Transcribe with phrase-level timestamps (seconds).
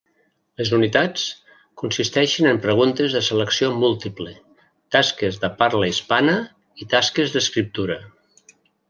[0.59, 1.25] Les unitats
[1.81, 4.33] consisteixen en preguntes de selecció múltiple,
[4.97, 6.35] tasques de parla hispana,
[6.83, 7.99] i tasques d’escriptura.